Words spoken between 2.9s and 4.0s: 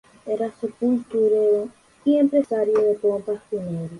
pompas fúnebres.